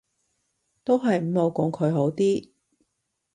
[0.83, 2.49] 都係唔好講佢好啲